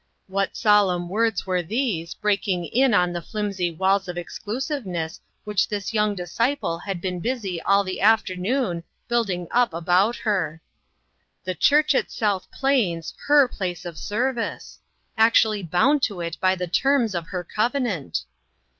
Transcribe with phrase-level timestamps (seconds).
[0.25, 5.93] What solemn words were these, breaking in on the flimsy walls of exclusiveness which this
[5.93, 10.59] young disciple had been busy all the afternoon building up about her!
[11.43, 14.79] The church at South Plains her place of service!
[15.19, 18.23] actu ally bound to it by the terms of her cov enant!